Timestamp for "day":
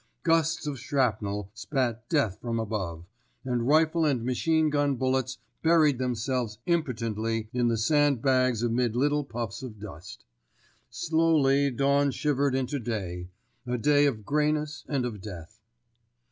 13.77-14.07